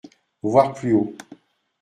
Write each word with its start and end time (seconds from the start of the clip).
(Voir 0.41 0.73
plus 0.73 0.93
haut). 0.93 1.13